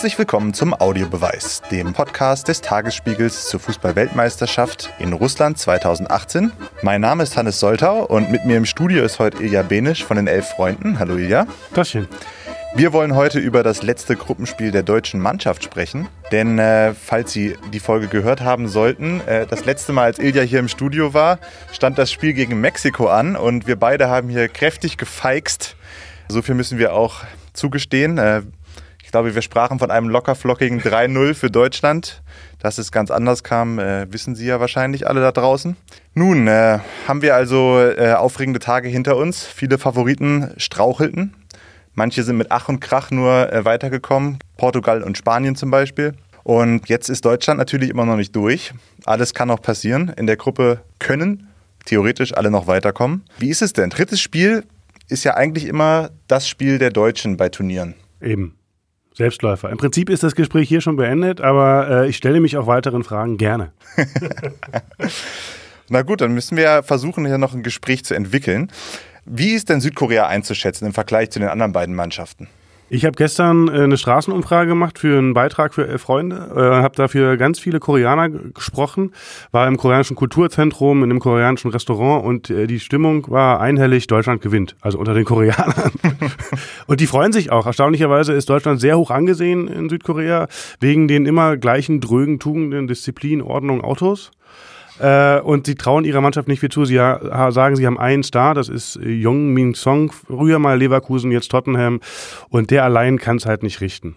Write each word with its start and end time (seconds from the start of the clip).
Herzlich 0.00 0.18
willkommen 0.18 0.54
zum 0.54 0.72
Audiobeweis, 0.72 1.60
dem 1.70 1.92
Podcast 1.92 2.48
des 2.48 2.62
Tagesspiegels 2.62 3.50
zur 3.50 3.60
Fußball-Weltmeisterschaft 3.60 4.88
in 4.98 5.12
Russland 5.12 5.58
2018. 5.58 6.52
Mein 6.80 7.02
Name 7.02 7.22
ist 7.22 7.36
Hannes 7.36 7.60
Soltau 7.60 8.06
und 8.06 8.30
mit 8.30 8.46
mir 8.46 8.56
im 8.56 8.64
Studio 8.64 9.04
ist 9.04 9.18
heute 9.18 9.42
Ilja 9.42 9.60
Benisch 9.60 10.02
von 10.02 10.16
den 10.16 10.26
Elf 10.26 10.48
Freunden. 10.48 10.98
Hallo 10.98 11.18
Ilja. 11.18 11.46
Taschen. 11.74 12.08
Wir 12.74 12.94
wollen 12.94 13.14
heute 13.14 13.40
über 13.40 13.62
das 13.62 13.82
letzte 13.82 14.16
Gruppenspiel 14.16 14.70
der 14.70 14.84
deutschen 14.84 15.20
Mannschaft 15.20 15.64
sprechen. 15.64 16.08
Denn 16.32 16.58
äh, 16.58 16.94
falls 16.94 17.34
Sie 17.34 17.58
die 17.70 17.80
Folge 17.80 18.08
gehört 18.08 18.40
haben 18.40 18.68
sollten, 18.68 19.20
äh, 19.26 19.46
das 19.46 19.66
letzte 19.66 19.92
Mal, 19.92 20.04
als 20.04 20.18
Ilja 20.18 20.40
hier 20.40 20.60
im 20.60 20.68
Studio 20.68 21.12
war, 21.12 21.38
stand 21.72 21.98
das 21.98 22.10
Spiel 22.10 22.32
gegen 22.32 22.58
Mexiko 22.58 23.08
an 23.08 23.36
und 23.36 23.66
wir 23.66 23.76
beide 23.76 24.08
haben 24.08 24.30
hier 24.30 24.48
kräftig 24.48 24.96
gefeixt. 24.96 25.76
So 26.28 26.40
viel 26.40 26.54
müssen 26.54 26.78
wir 26.78 26.94
auch 26.94 27.24
zugestehen. 27.52 28.16
Äh, 28.16 28.42
ich 29.10 29.12
glaube, 29.12 29.34
wir 29.34 29.42
sprachen 29.42 29.80
von 29.80 29.90
einem 29.90 30.08
lockerflockigen 30.08 30.80
3-0 30.80 31.34
für 31.34 31.50
Deutschland. 31.50 32.22
Dass 32.60 32.78
es 32.78 32.92
ganz 32.92 33.10
anders 33.10 33.42
kam, 33.42 33.80
äh, 33.80 34.06
wissen 34.12 34.36
Sie 34.36 34.46
ja 34.46 34.60
wahrscheinlich 34.60 35.08
alle 35.08 35.20
da 35.20 35.32
draußen. 35.32 35.76
Nun 36.14 36.46
äh, 36.46 36.78
haben 37.08 37.20
wir 37.20 37.34
also 37.34 37.80
äh, 37.80 38.12
aufregende 38.12 38.60
Tage 38.60 38.88
hinter 38.88 39.16
uns. 39.16 39.44
Viele 39.44 39.78
Favoriten 39.78 40.52
strauchelten. 40.58 41.34
Manche 41.92 42.22
sind 42.22 42.36
mit 42.36 42.52
Ach 42.52 42.68
und 42.68 42.78
Krach 42.78 43.10
nur 43.10 43.52
äh, 43.52 43.64
weitergekommen. 43.64 44.38
Portugal 44.56 45.02
und 45.02 45.18
Spanien 45.18 45.56
zum 45.56 45.72
Beispiel. 45.72 46.12
Und 46.44 46.88
jetzt 46.88 47.08
ist 47.08 47.24
Deutschland 47.24 47.58
natürlich 47.58 47.90
immer 47.90 48.06
noch 48.06 48.16
nicht 48.16 48.36
durch. 48.36 48.72
Alles 49.06 49.34
kann 49.34 49.48
noch 49.48 49.60
passieren. 49.60 50.12
In 50.16 50.28
der 50.28 50.36
Gruppe 50.36 50.82
können 51.00 51.48
theoretisch 51.84 52.32
alle 52.32 52.52
noch 52.52 52.68
weiterkommen. 52.68 53.24
Wie 53.40 53.50
ist 53.50 53.60
es 53.60 53.72
denn? 53.72 53.90
Drittes 53.90 54.20
Spiel 54.20 54.62
ist 55.08 55.24
ja 55.24 55.34
eigentlich 55.34 55.64
immer 55.64 56.10
das 56.28 56.46
Spiel 56.46 56.78
der 56.78 56.90
Deutschen 56.90 57.36
bei 57.36 57.48
Turnieren. 57.48 57.96
Eben. 58.20 58.54
Selbstläufer. 59.20 59.68
Im 59.68 59.76
Prinzip 59.76 60.08
ist 60.08 60.22
das 60.22 60.34
Gespräch 60.34 60.66
hier 60.66 60.80
schon 60.80 60.96
beendet, 60.96 61.42
aber 61.42 61.88
äh, 61.90 62.08
ich 62.08 62.16
stelle 62.16 62.40
mich 62.40 62.56
auch 62.56 62.66
weiteren 62.66 63.04
Fragen 63.04 63.36
gerne. 63.36 63.70
Na 65.90 66.00
gut, 66.00 66.22
dann 66.22 66.32
müssen 66.32 66.56
wir 66.56 66.82
versuchen, 66.82 67.26
hier 67.26 67.36
noch 67.36 67.52
ein 67.52 67.62
Gespräch 67.62 68.02
zu 68.02 68.14
entwickeln. 68.14 68.72
Wie 69.26 69.50
ist 69.50 69.68
denn 69.68 69.82
Südkorea 69.82 70.26
einzuschätzen 70.26 70.86
im 70.86 70.94
Vergleich 70.94 71.28
zu 71.30 71.38
den 71.38 71.50
anderen 71.50 71.72
beiden 71.72 71.94
Mannschaften? 71.94 72.48
Ich 72.92 73.04
habe 73.04 73.14
gestern 73.14 73.68
äh, 73.68 73.82
eine 73.82 73.96
Straßenumfrage 73.96 74.68
gemacht 74.68 74.98
für 74.98 75.16
einen 75.16 75.32
Beitrag 75.32 75.74
für 75.74 75.86
elf 75.86 76.02
Freunde, 76.02 76.50
äh, 76.56 76.82
habe 76.82 76.96
dafür 76.96 77.36
ganz 77.36 77.60
viele 77.60 77.78
Koreaner 77.78 78.28
gesprochen, 78.28 79.12
war 79.52 79.68
im 79.68 79.76
koreanischen 79.76 80.16
Kulturzentrum, 80.16 81.04
in 81.04 81.10
einem 81.10 81.20
koreanischen 81.20 81.70
Restaurant 81.70 82.24
und 82.24 82.50
äh, 82.50 82.66
die 82.66 82.80
Stimmung 82.80 83.30
war 83.30 83.60
einhellig, 83.60 84.08
Deutschland 84.08 84.42
gewinnt, 84.42 84.74
also 84.80 84.98
unter 84.98 85.14
den 85.14 85.24
Koreanern. 85.24 85.92
und 86.88 87.00
die 87.00 87.06
freuen 87.06 87.32
sich 87.32 87.52
auch. 87.52 87.64
Erstaunlicherweise 87.64 88.32
ist 88.32 88.50
Deutschland 88.50 88.80
sehr 88.80 88.98
hoch 88.98 89.12
angesehen 89.12 89.68
in 89.68 89.88
Südkorea, 89.88 90.48
wegen 90.80 91.06
den 91.06 91.26
immer 91.26 91.56
gleichen 91.56 92.00
drögen 92.00 92.40
Tugenden, 92.40 92.88
Disziplin, 92.88 93.40
Ordnung, 93.40 93.82
Autos. 93.84 94.32
Äh, 95.00 95.40
und 95.40 95.66
sie 95.66 95.74
trauen 95.74 96.04
ihrer 96.04 96.20
Mannschaft 96.20 96.48
nicht 96.48 96.60
viel 96.60 96.68
zu. 96.68 96.84
Sie 96.84 96.96
sagen, 96.96 97.76
sie 97.76 97.86
haben 97.86 97.98
einen 97.98 98.22
Star, 98.22 98.54
das 98.54 98.68
ist 98.68 98.98
Jong 99.02 99.52
Min 99.52 99.74
Song, 99.74 100.12
früher 100.12 100.58
mal 100.58 100.78
Leverkusen, 100.78 101.30
jetzt 101.30 101.50
Tottenham. 101.50 102.00
Und 102.48 102.70
der 102.70 102.84
allein 102.84 103.18
kann 103.18 103.36
es 103.36 103.46
halt 103.46 103.62
nicht 103.62 103.80
richten. 103.80 104.16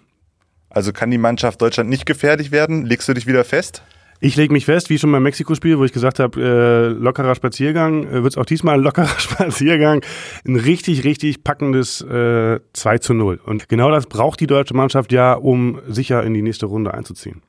Also 0.69 0.91
kann 0.91 1.11
die 1.11 1.17
Mannschaft 1.17 1.61
Deutschland 1.61 1.89
nicht 1.89 2.05
gefährlich 2.05 2.51
werden? 2.51 2.85
Legst 2.85 3.07
du 3.07 3.13
dich 3.13 3.27
wieder 3.27 3.43
fest? 3.43 3.83
Ich 4.25 4.37
lege 4.37 4.53
mich 4.53 4.65
fest, 4.65 4.89
wie 4.89 4.97
schon 4.97 5.11
beim 5.11 5.23
Mexiko-Spiel, 5.23 5.77
wo 5.77 5.83
ich 5.83 5.91
gesagt 5.91 6.19
habe, 6.19 6.41
äh, 6.41 6.87
lockerer 6.97 7.35
Spaziergang, 7.35 8.07
äh, 8.07 8.23
wird 8.23 8.33
es 8.33 8.37
auch 8.37 8.45
diesmal 8.45 8.75
ein 8.75 8.81
lockerer 8.81 9.07
Spaziergang. 9.19 10.01
Ein 10.47 10.55
richtig, 10.55 11.03
richtig 11.03 11.43
packendes 11.43 12.01
äh, 12.01 12.59
2 12.71 12.97
zu 12.99 13.13
0. 13.13 13.41
Und 13.45 13.67
genau 13.67 13.91
das 13.91 14.07
braucht 14.07 14.39
die 14.39 14.47
deutsche 14.47 14.75
Mannschaft 14.75 15.11
ja, 15.11 15.33
um 15.33 15.79
sicher 15.87 16.23
in 16.23 16.33
die 16.33 16.41
nächste 16.41 16.67
Runde 16.67 16.93
einzuziehen. 16.93 17.41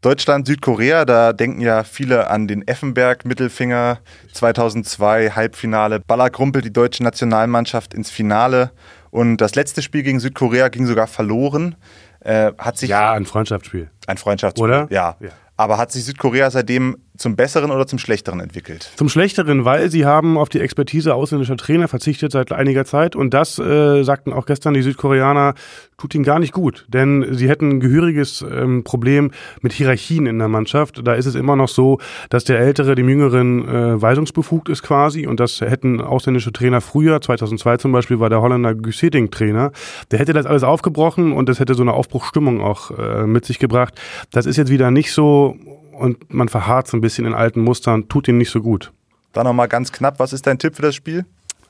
Deutschland, 0.00 0.46
Südkorea, 0.46 1.04
da 1.04 1.32
denken 1.32 1.60
ja 1.60 1.82
viele 1.82 2.30
an 2.30 2.46
den 2.46 2.66
Effenberg-Mittelfinger 2.66 3.98
2002, 4.32 5.30
Halbfinale. 5.30 6.00
Baller 6.00 6.30
Krumpel, 6.30 6.62
die 6.62 6.72
deutsche 6.72 7.02
Nationalmannschaft 7.02 7.94
ins 7.94 8.10
Finale. 8.10 8.70
Und 9.10 9.38
das 9.38 9.54
letzte 9.54 9.82
Spiel 9.82 10.02
gegen 10.02 10.20
Südkorea 10.20 10.68
ging 10.68 10.86
sogar 10.86 11.06
verloren. 11.06 11.76
Äh, 12.20 12.52
hat 12.58 12.76
sich 12.76 12.90
ja, 12.90 13.12
ein 13.12 13.24
Freundschaftsspiel. 13.24 13.90
Ein 14.06 14.18
Freundschaftsspiel, 14.18 14.64
oder? 14.64 14.86
Ja. 14.90 15.16
ja. 15.20 15.30
Aber 15.56 15.78
hat 15.78 15.90
sich 15.90 16.04
Südkorea 16.04 16.50
seitdem 16.50 16.98
zum 17.16 17.34
Besseren 17.34 17.70
oder 17.70 17.86
zum 17.86 17.98
Schlechteren 17.98 18.40
entwickelt? 18.40 18.90
Zum 18.96 19.08
Schlechteren, 19.08 19.64
weil 19.64 19.90
sie 19.90 20.04
haben 20.04 20.36
auf 20.36 20.50
die 20.50 20.60
Expertise 20.60 21.14
ausländischer 21.14 21.56
Trainer 21.56 21.88
verzichtet 21.88 22.32
seit 22.32 22.52
einiger 22.52 22.84
Zeit 22.84 23.16
und 23.16 23.32
das, 23.32 23.58
äh, 23.58 24.02
sagten 24.02 24.34
auch 24.34 24.44
gestern 24.44 24.74
die 24.74 24.82
Südkoreaner, 24.82 25.54
tut 25.96 26.14
ihnen 26.14 26.24
gar 26.24 26.38
nicht 26.38 26.52
gut, 26.52 26.84
denn 26.88 27.26
sie 27.30 27.48
hätten 27.48 27.70
ein 27.70 27.80
gehöriges 27.80 28.42
ähm, 28.42 28.84
Problem 28.84 29.30
mit 29.62 29.72
Hierarchien 29.72 30.26
in 30.26 30.38
der 30.38 30.48
Mannschaft. 30.48 31.00
Da 31.06 31.14
ist 31.14 31.24
es 31.24 31.34
immer 31.34 31.56
noch 31.56 31.68
so, 31.68 31.98
dass 32.28 32.44
der 32.44 32.58
Ältere 32.58 32.94
dem 32.94 33.08
Jüngeren 33.08 33.66
äh, 33.66 34.02
weisungsbefugt 34.02 34.68
ist 34.68 34.82
quasi 34.82 35.26
und 35.26 35.40
das 35.40 35.62
hätten 35.62 36.02
ausländische 36.02 36.52
Trainer 36.52 36.82
früher, 36.82 37.22
2002 37.22 37.78
zum 37.78 37.92
Beispiel 37.92 38.20
war 38.20 38.28
der 38.28 38.42
Holländer 38.42 38.74
Güseting 38.74 39.30
Trainer, 39.30 39.72
der 40.10 40.18
hätte 40.18 40.34
das 40.34 40.44
alles 40.44 40.64
aufgebrochen 40.64 41.32
und 41.32 41.48
das 41.48 41.60
hätte 41.60 41.74
so 41.74 41.82
eine 41.82 41.94
Aufbruchstimmung 41.94 42.60
auch 42.60 42.90
äh, 42.90 43.26
mit 43.26 43.46
sich 43.46 43.58
gebracht. 43.58 43.94
Das 44.32 44.44
ist 44.44 44.58
jetzt 44.58 44.70
wieder 44.70 44.90
nicht 44.90 45.12
so 45.12 45.45
und 45.92 46.32
man 46.32 46.48
verharrt 46.48 46.88
so 46.88 46.96
ein 46.96 47.00
bisschen 47.00 47.26
in 47.26 47.34
alten 47.34 47.60
Mustern, 47.60 48.08
tut 48.08 48.28
ihnen 48.28 48.38
nicht 48.38 48.50
so 48.50 48.60
gut. 48.60 48.92
Dann 49.32 49.44
nochmal 49.44 49.68
ganz 49.68 49.92
knapp, 49.92 50.18
was 50.18 50.32
ist 50.32 50.46
dein 50.46 50.58
Tipp 50.58 50.76
für 50.76 50.82
das 50.82 50.94
Spiel? 50.94 51.26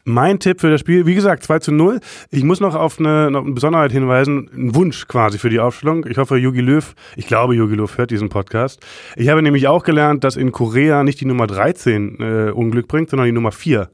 Mein 0.09 0.39
Tipp 0.39 0.61
für 0.61 0.71
das 0.71 0.79
Spiel, 0.79 1.05
wie 1.05 1.17
gesagt, 1.17 1.43
2 1.43 1.59
zu 1.59 1.73
0. 1.73 1.99
Ich 2.31 2.45
muss 2.45 2.61
noch 2.61 2.77
auf 2.77 3.01
eine, 3.01 3.29
noch 3.29 3.43
eine 3.43 3.55
Besonderheit 3.55 3.91
hinweisen, 3.91 4.49
ein 4.55 4.73
Wunsch 4.77 5.09
quasi 5.09 5.37
für 5.37 5.51
die 5.51 5.59
Aufstellung. 5.59 6.07
Ich 6.09 6.17
hoffe, 6.17 6.37
Yogi 6.37 6.61
Löw, 6.61 6.95
ich 7.17 7.27
glaube, 7.27 7.57
Yogi 7.57 7.75
Löw 7.75 7.99
hört 7.99 8.13
diesen 8.13 8.29
Podcast. 8.29 8.87
Ich 9.17 9.29
habe 9.31 9.43
nämlich 9.43 9.67
auch 9.67 9.83
gelernt, 9.83 10.23
dass 10.23 10.37
in 10.37 10.53
Korea 10.53 11.03
nicht 11.03 11.21
die 11.21 11.25
Nummer 11.25 11.49
13 11.49 12.21
äh, 12.21 12.51
Unglück 12.53 12.87
bringt, 12.87 13.11
sondern 13.11 13.27
die 13.27 13.33
Nummer 13.33 13.51
4. 13.51 13.91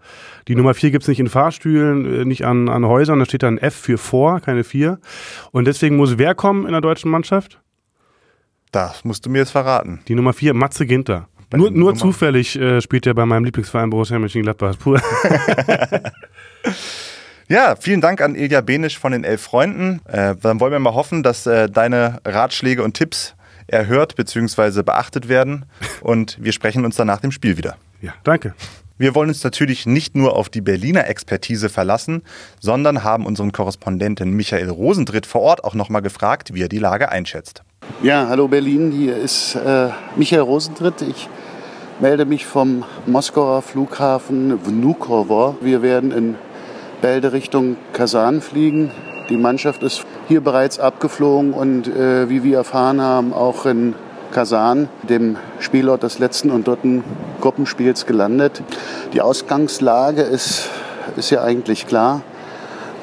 Die 0.49 0.54
Nummer 0.54 0.75
4 0.75 0.91
gibt's 0.91 1.09
nicht 1.09 1.19
in 1.19 1.31
Fahrstühlen, 1.31 2.04
äh, 2.04 2.25
nicht 2.26 2.44
an, 2.44 2.69
an 2.69 2.84
Häusern, 2.84 3.19
da 3.19 3.25
steht 3.25 3.43
dann 3.43 3.56
F 3.56 3.75
für 3.75 3.97
vor, 3.97 4.41
keine 4.41 4.64
4. 4.64 4.99
Und 5.50 5.66
deswegen 5.66 5.97
muss 5.97 6.19
wer 6.19 6.34
kommen 6.34 6.66
in 6.66 6.72
der 6.72 6.82
deutschen 6.82 7.10
Mannschaft? 7.10 7.62
Das 8.72 9.05
musst 9.05 9.25
du 9.25 9.31
mir 9.31 9.38
jetzt 9.38 9.50
verraten. 9.50 10.00
Die 10.09 10.15
Nummer 10.15 10.33
4, 10.33 10.55
Matze 10.55 10.87
Ginter. 10.87 11.28
nur 11.55 11.71
nur 11.71 11.94
zufällig 11.94 12.59
äh, 12.59 12.81
spielt 12.81 13.06
er 13.06 13.15
bei 13.15 13.27
meinem 13.27 13.44
Lieblingsverein 13.44 13.91
Borussia 13.91 14.19
Mönchengladbach. 14.19 14.77
Ja, 17.49 17.77
vielen 17.77 18.00
Dank 18.00 18.22
an 18.22 18.34
Ilja 18.34 18.62
Benisch 18.62 18.99
von 18.99 19.12
den 19.12 19.25
Elf 19.25 19.43
Freunden. 19.43 20.00
Äh, 20.06 20.37
dann 20.41 20.59
wollen 20.59 20.72
wir 20.72 20.78
mal 20.78 20.94
hoffen, 20.94 21.22
dass 21.22 21.47
äh, 21.47 21.69
deine 21.69 22.19
Ratschläge 22.25 22.82
und 22.82 22.94
Tipps 22.94 23.34
erhört 23.66 24.16
bzw. 24.16 24.82
beachtet 24.82 25.28
werden. 25.28 25.66
Und 26.00 26.38
wir 26.41 26.53
sprechen 26.53 26.84
uns 26.87 26.97
dann 26.97 27.06
nach 27.09 27.21
dem 27.21 27.31
Spiel 27.31 27.59
wieder. 27.59 27.77
Ja, 28.00 28.15
danke. 28.25 28.55
Wir 29.03 29.17
wollen 29.17 29.31
uns 29.31 29.43
natürlich 29.43 29.85
nicht 29.85 30.15
nur 30.15 30.37
auf 30.37 30.49
die 30.49 30.61
Berliner 30.61 31.09
Expertise 31.09 31.69
verlassen, 31.69 32.23
sondern 32.61 33.03
haben 33.03 33.27
unseren 33.27 33.51
Korrespondenten 33.51 34.31
Michael 34.31 34.71
Rosentritt 34.71 35.27
vor 35.27 35.41
Ort 35.41 35.65
auch 35.65 35.75
nochmal 35.75 36.03
gefragt, 36.03 36.55
wie 36.55 36.63
er 36.63 36.69
die 36.69 36.79
Lage 36.79 37.09
einschätzt. 37.11 37.65
Ja, 38.05 38.29
hallo 38.29 38.47
Berlin, 38.47 38.93
hier 38.93 39.17
ist 39.17 39.57
äh, 39.57 39.89
Michael 40.15 40.43
Rosentritt. 40.43 41.03
Ich 41.03 41.29
melde 41.99 42.27
mich 42.27 42.47
vom 42.47 42.85
Moskauer 43.07 43.62
Flughafen 43.62 44.65
Vnukovo. 44.65 45.57
Wir 45.61 45.83
werden 45.83 46.12
in 46.12 46.37
Bälde 47.01 47.33
Richtung 47.33 47.79
Kasan 47.93 48.41
fliegen. 48.41 48.93
Die 49.29 49.37
Mannschaft 49.37 49.83
ist 49.83 50.07
hier 50.29 50.43
bereits 50.43 50.79
abgeflogen 50.79 51.55
und 51.55 51.89
äh, 51.89 52.31
wie 52.31 52.45
wir 52.45 52.59
erfahren 52.59 53.01
haben, 53.01 53.33
auch 53.33 53.67
in 53.67 53.97
Kasan, 54.32 54.88
dem 55.03 55.37
Spielort 55.60 56.03
des 56.03 56.19
letzten 56.19 56.50
und 56.50 56.67
dritten 56.67 57.05
Gruppenspiels, 57.40 58.06
gelandet. 58.06 58.62
Die 59.12 59.20
Ausgangslage 59.20 60.23
ist, 60.23 60.69
ist 61.17 61.31
ja 61.31 61.43
eigentlich 61.43 61.87
klar. 61.87 62.23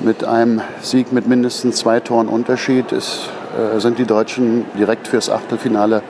Mit 0.01 0.23
einem 0.23 0.61
Sieg 0.81 1.13
mit 1.13 1.27
mindestens 1.27 1.77
zwei 1.77 1.99
Toren 1.99 2.27
Unterschied 2.27 2.91
ist, 2.91 3.29
äh, 3.75 3.79
sind 3.79 3.99
die 3.99 4.05
Deutschen 4.05 4.65
direkt 4.77 5.07
fürs 5.07 5.29
Achtelfinale 5.29 6.01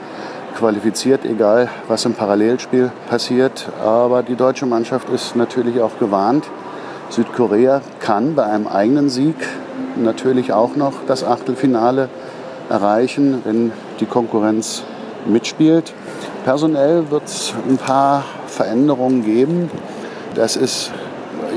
qualifiziert, 0.56 1.24
egal 1.24 1.68
was 1.88 2.04
im 2.04 2.14
Parallelspiel 2.14 2.90
passiert. 3.08 3.68
Aber 3.84 4.22
die 4.22 4.36
deutsche 4.36 4.66
Mannschaft 4.66 5.08
ist 5.10 5.36
natürlich 5.36 5.80
auch 5.80 5.98
gewarnt. 5.98 6.46
Südkorea 7.10 7.82
kann 7.98 8.34
bei 8.34 8.44
einem 8.44 8.66
eigenen 8.66 9.08
Sieg 9.08 9.36
natürlich 9.96 10.52
auch 10.52 10.76
noch 10.76 10.92
das 11.06 11.24
Achtelfinale 11.24 12.08
erreichen, 12.68 13.42
wenn 13.44 13.72
die 13.98 14.06
Konkurrenz 14.06 14.84
mitspielt. 15.26 15.92
Personell 16.44 17.10
wird 17.10 17.24
es 17.26 17.54
ein 17.68 17.76
paar 17.76 18.24
Veränderungen 18.46 19.24
geben. 19.24 19.70
Das 20.34 20.56
ist 20.56 20.90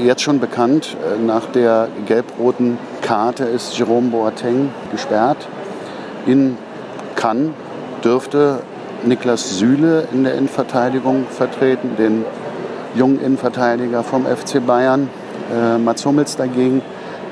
jetzt 0.04 0.22
schon 0.22 0.40
bekannt. 0.40 0.98
Nach 1.26 1.46
der 1.46 1.88
gelb-roten 2.06 2.78
Karte 3.02 3.46
ist 3.46 3.78
Jerome 3.78 4.10
Boateng 4.10 4.70
gesperrt. 4.92 5.48
In 6.26 6.58
Cannes 7.16 7.52
dürfte 8.04 8.60
Niklas 9.06 9.58
Süle 9.58 10.08
in 10.14 10.24
der 10.24 10.36
Innenverteidigung 10.36 11.26
vertreten, 11.30 11.96
den 11.98 12.26
jungen 12.96 13.20
Innenverteidiger 13.20 14.04
vom 14.04 14.26
FC 14.26 14.66
Bayern. 14.66 15.10
Äh, 15.54 15.78
Mats 15.78 16.06
Hummels 16.06 16.36
dagegen 16.36 16.82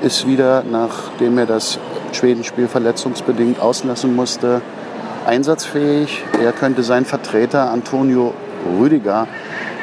ist 0.02 0.26
wieder, 0.26 0.64
nachdem 0.70 1.38
er 1.38 1.46
das 1.46 1.78
Schwedenspiel 2.12 2.68
verletzungsbedingt 2.68 3.60
auslassen 3.60 4.14
musste, 4.14 4.60
einsatzfähig. 5.26 6.24
Er 6.42 6.52
könnte 6.52 6.82
seinen 6.82 7.04
Vertreter 7.04 7.70
Antonio 7.70 8.34
Rüdiger 8.78 9.26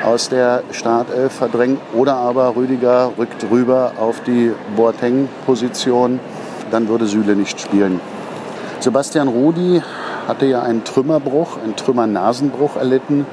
aus 0.03 0.29
der 0.29 0.63
Startelf 0.71 1.33
verdrängen 1.33 1.77
oder 1.93 2.15
aber 2.15 2.55
Rüdiger 2.55 3.11
rückt 3.17 3.45
rüber 3.51 3.93
auf 3.99 4.21
die 4.25 4.51
Boateng-Position. 4.75 6.19
Dann 6.71 6.87
würde 6.87 7.05
Süle 7.05 7.35
nicht 7.35 7.59
spielen. 7.59 7.99
Sebastian 8.79 9.27
Rudi 9.27 9.81
hatte 10.27 10.45
ja 10.45 10.61
einen 10.61 10.83
Trümmerbruch, 10.83 11.57
einen 11.61 11.75
Trümmernasenbruch 11.75 12.77
erlitten 12.77 13.25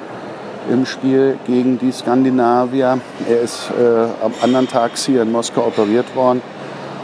im 0.71 0.87
Spiel 0.87 1.39
gegen 1.47 1.79
die 1.79 1.93
Skandinavier. 1.93 2.99
Er 3.29 3.41
ist 3.41 3.71
äh, 3.71 4.25
am 4.25 4.33
anderen 4.43 4.67
Tag 4.67 4.97
hier 4.97 5.23
in 5.23 5.31
Moskau 5.31 5.67
operiert 5.67 6.17
worden, 6.17 6.43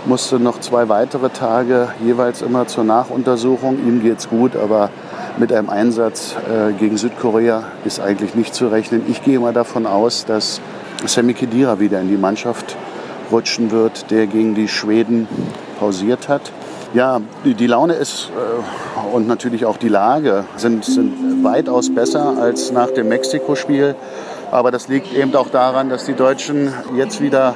musste 0.05 0.39
noch 0.39 0.61
zwei 0.61 0.89
weitere 0.89 1.31
Tage 1.31 1.89
jeweils 2.05 2.43
immer 2.43 2.67
zur 2.67 2.85
Nachuntersuchung. 2.85 3.79
Ihm 3.87 4.03
geht's 4.03 4.29
gut, 4.29 4.57
aber 4.57 4.91
mit 5.39 5.53
einem 5.53 5.71
Einsatz 5.71 6.35
äh, 6.51 6.73
gegen 6.73 6.97
Südkorea 6.97 7.65
ist 7.85 8.01
eigentlich 8.01 8.35
nicht 8.35 8.55
zu 8.55 8.69
rechnen. 8.69 9.05
Ich 9.09 9.23
gehe 9.23 9.39
mal 9.39 9.53
davon 9.53 9.87
aus, 9.87 10.25
dass 10.25 10.61
Sammy 11.07 11.35
Kedira 11.35 11.81
wieder 11.81 12.01
in 12.01 12.09
die 12.09 12.17
Mannschaft 12.17 12.77
rutschen 13.31 13.71
wird, 13.71 14.11
der 14.11 14.27
gegen 14.27 14.55
die 14.55 14.69
Schweden 14.69 15.29
pausiert 15.79 16.29
hat. 16.29 16.53
Ja, 16.95 17.23
die, 17.45 17.67
Laune 17.67 17.95
ist 17.95 18.31
äh, 18.37 19.15
und 19.15 19.27
natürlich 19.27 19.65
auch 19.65 19.79
die 19.79 19.89
Lage 19.89 20.45
sind, 20.57 20.85
sind 20.85 21.43
weitaus 21.43 21.95
besser 21.95 22.37
als 22.39 22.71
nach 22.71 22.91
dem 22.91 23.09
Mexiko-Spiel. 23.09 23.95
Aber 24.51 24.71
das 24.71 24.89
liegt 24.89 25.15
eben 25.15 25.35
auch 25.35 25.49
daran, 25.49 25.89
dass 25.89 26.05
die 26.05 26.13
Deutschen 26.13 26.75
jetzt 26.95 27.23
wieder 27.23 27.55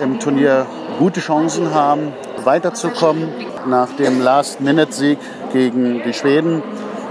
im 0.00 0.18
Turnier 0.18 0.66
gute 0.98 1.20
Chancen 1.20 1.74
haben, 1.74 2.12
weiterzukommen. 2.44 3.28
Nach 3.66 3.88
dem 3.96 4.20
Last-Minute-Sieg 4.20 5.18
gegen 5.52 6.02
die 6.04 6.12
Schweden 6.12 6.62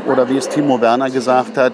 oder 0.05 0.29
wie 0.29 0.37
es 0.37 0.49
Timo 0.49 0.81
Werner 0.81 1.09
gesagt 1.09 1.57
hat, 1.57 1.73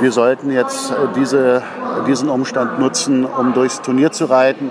wir 0.00 0.12
sollten 0.12 0.50
jetzt 0.50 0.90
äh, 0.90 0.94
diese, 1.16 1.62
diesen 2.08 2.28
Umstand 2.28 2.78
nutzen, 2.78 3.24
um 3.24 3.54
durchs 3.54 3.82
Turnier 3.82 4.10
zu 4.10 4.24
reiten. 4.24 4.70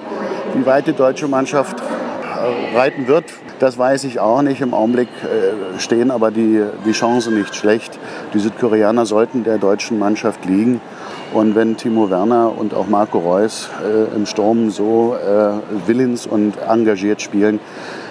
Wie 0.54 0.66
weit 0.66 0.88
die 0.88 0.94
deutsche 0.94 1.28
Mannschaft 1.28 1.78
äh, 1.80 2.78
reiten 2.78 3.08
wird, 3.08 3.26
das 3.60 3.78
weiß 3.78 4.04
ich 4.06 4.20
auch 4.20 4.42
nicht. 4.42 4.60
Im 4.60 4.74
Augenblick 4.74 5.08
äh, 5.24 5.80
stehen 5.80 6.12
aber 6.12 6.32
die, 6.32 6.66
die 6.86 6.92
Chancen 6.92 7.38
nicht 7.38 7.56
schlecht. 7.56 8.00
Die 8.34 8.40
Südkoreaner 8.40 9.06
sollten 9.06 9.44
der 9.44 9.58
deutschen 9.58 10.00
Mannschaft 10.00 10.46
liegen. 10.46 10.82
Und 11.34 11.56
wenn 11.56 11.78
Timo 11.78 12.10
Werner 12.10 12.58
und 12.58 12.74
auch 12.74 12.88
Marco 12.88 13.20
Reus 13.20 13.70
äh, 13.84 14.16
im 14.16 14.26
Sturm 14.26 14.70
so 14.70 15.16
äh, 15.16 15.88
willens 15.88 16.28
und 16.28 16.56
engagiert 16.68 17.22
spielen, 17.22 17.60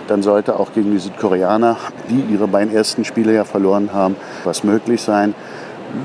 dann 0.08 0.22
sollte 0.22 0.58
auch 0.58 0.72
gegen 0.72 0.90
die 0.90 0.98
Südkoreaner, 0.98 1.76
die 2.08 2.32
ihre 2.32 2.48
beiden 2.48 2.74
ersten 2.74 3.04
Spiele 3.04 3.34
ja 3.34 3.44
verloren 3.44 3.92
haben, 3.92 4.16
was 4.44 4.64
möglich 4.64 5.02
sein. 5.02 5.34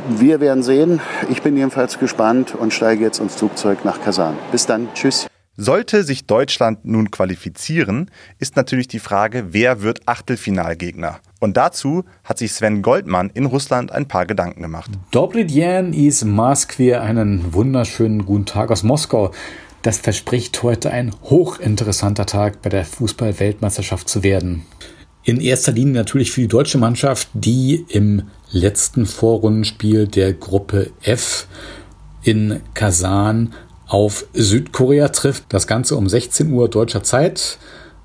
Wir 0.10 0.40
werden 0.40 0.62
sehen. 0.64 1.00
Ich 1.30 1.42
bin 1.42 1.56
jedenfalls 1.56 2.00
gespannt 2.00 2.54
und 2.54 2.74
steige 2.74 3.04
jetzt 3.04 3.20
ins 3.20 3.36
Flugzeug 3.36 3.86
nach 3.86 4.02
Kasan. 4.02 4.36
Bis 4.52 4.66
dann. 4.66 4.90
Tschüss. 4.94 5.28
Sollte 5.58 6.04
sich 6.04 6.26
Deutschland 6.26 6.84
nun 6.84 7.12
qualifizieren, 7.12 8.12
ist 8.40 8.58
natürlich 8.58 8.90
die 8.90 9.00
Frage, 9.00 9.54
wer 9.54 9.82
wird 9.82 10.02
Achtelfinalgegner? 10.06 11.20
Und 11.40 11.56
dazu 11.56 12.04
hat 12.26 12.40
sich 12.40 12.52
Sven 12.52 12.82
Goldmann 12.82 13.30
in 13.34 13.46
Russland 13.46 13.90
ein 13.94 14.06
paar 14.06 14.26
Gedanken 14.26 14.62
gemacht. 14.62 14.92
Dobry 15.12 15.46
Dien 15.46 15.94
is 15.94 16.26
Moskwe, 16.26 17.00
einen 17.00 17.54
wunderschönen 17.54 18.26
guten 18.26 18.46
Tag 18.46 18.70
aus 18.70 18.84
Moskau. 18.84 19.32
Das 19.82 20.00
verspricht 20.00 20.62
heute 20.62 20.92
ein 20.92 21.14
hochinteressanter 21.24 22.26
Tag 22.26 22.62
bei 22.62 22.70
der 22.70 22.84
Fußball-Weltmeisterschaft 22.84 24.10
zu 24.10 24.24
werden. 24.24 24.66
In 25.24 25.40
erster 25.40 25.72
Linie 25.72 25.94
natürlich 25.94 26.32
für 26.32 26.42
die 26.42 26.50
deutsche 26.50 26.78
Mannschaft, 26.78 27.30
die 27.34 27.86
im 27.88 28.24
letzten 28.52 29.06
Vorrundenspiel 29.06 30.08
der 30.08 30.34
Gruppe 30.34 30.92
F 31.02 31.48
in 32.24 32.62
Kasan 32.74 33.54
auf 33.88 34.26
Südkorea 34.34 35.10
trifft. 35.10 35.46
Das 35.50 35.68
Ganze 35.68 35.96
um 35.96 36.10
16 36.10 36.52
Uhr 36.52 36.70
deutscher 36.70 37.04
Zeit. 37.04 37.58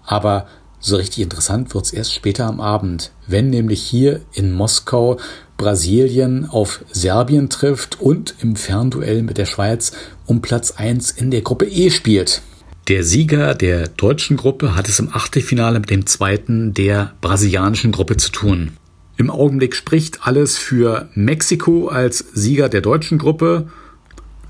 Aber 0.05 0.47
so 0.79 0.97
richtig 0.97 1.23
interessant 1.23 1.75
wird's 1.75 1.93
erst 1.93 2.15
später 2.15 2.47
am 2.47 2.61
Abend, 2.61 3.13
wenn 3.27 3.51
nämlich 3.51 3.83
hier 3.83 4.21
in 4.33 4.53
Moskau 4.53 5.19
Brasilien 5.59 6.49
auf 6.49 6.83
Serbien 6.91 7.51
trifft 7.51 8.01
und 8.01 8.35
im 8.41 8.57
Fernduell 8.57 9.23
mit 9.23 9.37
der 9.37 9.45
Schweiz 9.45 9.93
um 10.25 10.41
Platz 10.41 10.71
1 10.73 11.11
in 11.11 11.31
der 11.31 11.43
Gruppe 11.43 11.67
E 11.67 11.91
spielt. 11.91 12.41
Der 12.89 13.05
Sieger 13.05 13.55
der 13.55 13.89
deutschen 13.89 14.39
Gruppe 14.39 14.75
hat 14.75 14.89
es 14.89 14.99
im 14.99 15.11
Achtelfinale 15.15 15.79
mit 15.79 15.91
dem 15.91 16.07
zweiten 16.07 16.73
der 16.73 17.13
brasilianischen 17.21 17.93
Gruppe 17.93 18.17
zu 18.17 18.33
tun. 18.33 18.73
Im 19.19 19.29
Augenblick 19.31 19.77
spricht 19.77 20.27
alles 20.27 20.57
für 20.57 21.11
Mexiko 21.15 21.89
als 21.89 22.25
Sieger 22.33 22.71
der 22.71 22.81
deutschen 22.81 23.19
Gruppe 23.19 23.69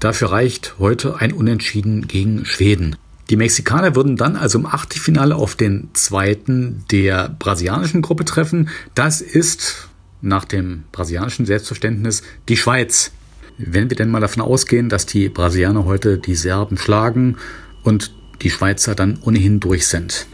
Dafür 0.01 0.33
reicht 0.33 0.77
heute 0.79 1.17
ein 1.17 1.33
Unentschieden 1.33 2.09
gegen 2.09 2.47
Schweden. 2.47 2.97
Die 3.29 3.37
Mexikaner 3.37 3.95
würden 3.95 4.17
dann 4.17 4.35
also 4.35 4.59
im 4.59 4.67
Achtelfinale 4.67 5.37
auf 5.37 5.55
den 5.55 5.91
zweiten 5.93 6.85
der 6.91 7.29
brasilianischen 7.39 8.01
Gruppe 8.01 8.25
treffen. 8.25 8.71
Das 8.95 9.21
ist 9.21 9.89
nach 10.23 10.47
dem 10.47 10.85
brasilianischen 10.91 11.45
Selbstverständnis 11.45 12.23
die 12.49 12.57
Schweiz. 12.57 13.13
Wenn 13.59 13.91
wir 13.91 13.97
denn 13.97 14.11
mal 14.11 14.21
davon 14.21 14.43
ausgehen, 14.43 14.89
dass 14.89 15.05
die 15.05 15.29
Brasilianer 15.29 15.85
heute 15.85 16.17
die 16.17 16.35
Serben 16.35 16.79
schlagen 16.79 17.37
und 17.85 18.13
die 18.41 18.51
Schweizer 18.51 18.95
dann 18.95 19.19
ohnehin 19.23 19.61
durch 19.61 19.87
sind. 19.87 20.27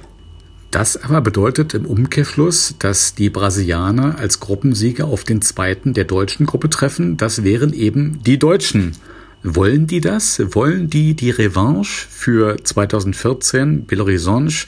Das 0.71 0.97
aber 0.97 1.21
bedeutet 1.21 1.75
im 1.75 1.87
Umkehrschluss, 1.87 2.77
dass 2.79 3.15
die 3.15 3.31
Brasilianer 3.31 4.19
als 4.19 4.39
Gruppensieger 4.41 5.07
auf 5.07 5.25
den 5.25 5.43
zweiten 5.43 5.93
der 5.93 6.05
deutschen 6.05 6.47
Gruppe 6.47 6.71
treffen. 6.71 7.17
Das 7.17 7.43
wären 7.43 7.73
eben 7.73 8.23
die 8.23 8.39
Deutschen. 8.39 8.93
Wollen 9.49 9.87
die 9.87 10.01
das? 10.01 10.43
Wollen 10.57 10.91
die 10.91 11.15
die 11.15 11.31
Revanche 11.31 12.09
für 12.11 12.57
2014 12.65 13.85
Belo 13.85 14.03
Horizonte 14.03 14.67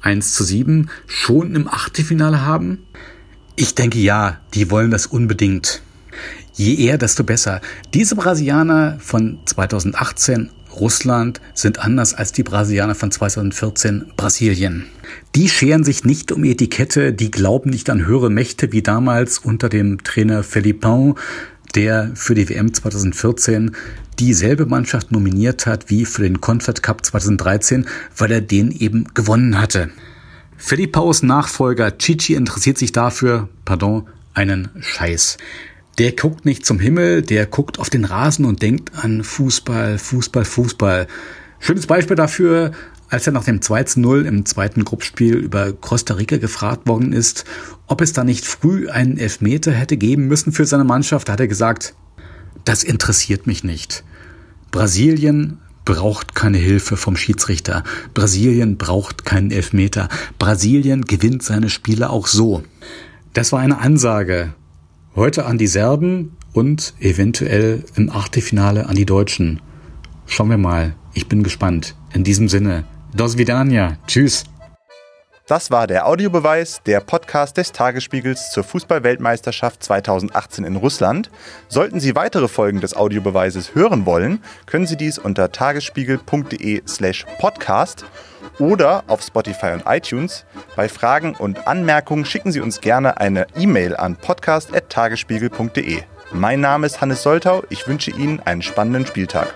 1 0.00 0.32
zu 0.32 0.44
7 0.44 0.88
schon 1.06 1.54
im 1.54 1.68
Achtelfinale 1.68 2.40
haben? 2.40 2.86
Ich 3.54 3.74
denke 3.74 3.98
ja, 3.98 4.40
die 4.54 4.70
wollen 4.70 4.90
das 4.90 5.04
unbedingt. 5.04 5.82
Je 6.54 6.74
eher, 6.74 6.96
desto 6.96 7.22
besser. 7.22 7.60
Diese 7.92 8.16
Brasilianer 8.16 8.96
von 8.98 9.40
2018 9.44 10.48
Russland 10.74 11.42
sind 11.52 11.78
anders 11.78 12.14
als 12.14 12.32
die 12.32 12.44
Brasilianer 12.44 12.94
von 12.94 13.10
2014 13.10 14.12
Brasilien. 14.16 14.86
Die 15.34 15.50
scheren 15.50 15.84
sich 15.84 16.04
nicht 16.04 16.32
um 16.32 16.44
Etikette, 16.44 17.12
die 17.12 17.30
glauben 17.30 17.68
nicht 17.68 17.90
an 17.90 18.06
höhere 18.06 18.30
Mächte 18.30 18.72
wie 18.72 18.82
damals 18.82 19.38
unter 19.38 19.68
dem 19.68 20.02
Trainer 20.02 20.42
Felipão, 20.42 21.16
der 21.74 22.10
für 22.14 22.34
die 22.34 22.48
WM 22.48 22.72
2014 22.72 23.74
dieselbe 24.18 24.66
Mannschaft 24.66 25.12
nominiert 25.12 25.66
hat 25.66 25.90
wie 25.90 26.04
für 26.04 26.22
den 26.22 26.40
Confed 26.40 26.82
Cup 26.82 27.04
2013, 27.04 27.86
weil 28.16 28.32
er 28.32 28.40
den 28.40 28.70
eben 28.70 29.06
gewonnen 29.14 29.60
hatte. 29.60 29.90
Felipaus 30.56 31.22
Nachfolger 31.22 31.98
Chichi 31.98 32.34
interessiert 32.34 32.78
sich 32.78 32.92
dafür, 32.92 33.48
pardon, 33.64 34.08
einen 34.34 34.68
Scheiß. 34.80 35.36
Der 35.98 36.12
guckt 36.12 36.44
nicht 36.44 36.66
zum 36.66 36.80
Himmel, 36.80 37.22
der 37.22 37.46
guckt 37.46 37.78
auf 37.78 37.90
den 37.90 38.04
Rasen 38.04 38.44
und 38.44 38.62
denkt 38.62 38.92
an 38.96 39.22
Fußball, 39.22 39.98
Fußball, 39.98 40.44
Fußball. 40.44 41.06
Schönes 41.60 41.86
Beispiel 41.86 42.16
dafür, 42.16 42.72
als 43.14 43.28
er 43.28 43.32
nach 43.32 43.44
dem 43.44 43.60
2-0 43.60 44.24
im 44.24 44.44
zweiten 44.44 44.84
Gruppspiel 44.84 45.36
über 45.36 45.72
Costa 45.72 46.14
Rica 46.14 46.36
gefragt 46.36 46.88
worden 46.88 47.12
ist, 47.12 47.44
ob 47.86 48.00
es 48.00 48.12
da 48.12 48.24
nicht 48.24 48.44
früh 48.44 48.88
einen 48.88 49.18
Elfmeter 49.18 49.70
hätte 49.70 49.96
geben 49.96 50.26
müssen 50.26 50.50
für 50.50 50.66
seine 50.66 50.82
Mannschaft, 50.82 51.28
hat 51.28 51.38
er 51.38 51.46
gesagt, 51.46 51.94
das 52.64 52.82
interessiert 52.82 53.46
mich 53.46 53.62
nicht. 53.62 54.02
Brasilien 54.72 55.58
braucht 55.84 56.34
keine 56.34 56.58
Hilfe 56.58 56.96
vom 56.96 57.16
Schiedsrichter. 57.16 57.84
Brasilien 58.14 58.78
braucht 58.78 59.24
keinen 59.24 59.52
Elfmeter. 59.52 60.08
Brasilien 60.40 61.02
gewinnt 61.02 61.44
seine 61.44 61.70
Spiele 61.70 62.10
auch 62.10 62.26
so. 62.26 62.64
Das 63.32 63.52
war 63.52 63.60
eine 63.60 63.78
Ansage. 63.78 64.54
Heute 65.14 65.46
an 65.46 65.58
die 65.58 65.68
Serben 65.68 66.32
und 66.52 66.94
eventuell 66.98 67.84
im 67.94 68.10
Achtelfinale 68.10 68.88
an 68.88 68.96
die 68.96 69.06
Deutschen. 69.06 69.60
Schauen 70.26 70.50
wir 70.50 70.58
mal. 70.58 70.96
Ich 71.12 71.28
bin 71.28 71.44
gespannt. 71.44 71.94
In 72.12 72.24
diesem 72.24 72.48
Sinne. 72.48 72.84
Dos 73.14 73.38
Vidania. 73.38 73.96
Tschüss. 74.08 74.42
Das 75.46 75.70
war 75.70 75.86
der 75.86 76.08
Audiobeweis, 76.08 76.80
der 76.84 76.98
Podcast 76.98 77.56
des 77.56 77.70
Tagesspiegels 77.70 78.50
zur 78.50 78.64
Fußballweltmeisterschaft 78.64 79.84
2018 79.84 80.64
in 80.64 80.74
Russland. 80.74 81.30
Sollten 81.68 82.00
Sie 82.00 82.16
weitere 82.16 82.48
Folgen 82.48 82.80
des 82.80 82.96
Audiobeweises 82.96 83.76
hören 83.76 84.04
wollen, 84.04 84.42
können 84.66 84.88
Sie 84.88 84.96
dies 84.96 85.18
unter 85.18 85.52
tagesspiegel.de/slash 85.52 87.26
podcast 87.38 88.04
oder 88.58 89.04
auf 89.06 89.22
Spotify 89.22 89.74
und 89.74 89.84
iTunes. 89.86 90.44
Bei 90.74 90.88
Fragen 90.88 91.36
und 91.36 91.68
Anmerkungen 91.68 92.24
schicken 92.24 92.50
Sie 92.50 92.60
uns 92.60 92.80
gerne 92.80 93.18
eine 93.18 93.46
E-Mail 93.56 93.96
an 93.96 94.16
podcast.tagesspiegel.de. 94.16 96.02
Mein 96.32 96.60
Name 96.60 96.86
ist 96.86 97.00
Hannes 97.00 97.22
Soltau. 97.22 97.62
Ich 97.68 97.86
wünsche 97.86 98.10
Ihnen 98.10 98.40
einen 98.40 98.62
spannenden 98.62 99.06
Spieltag. 99.06 99.54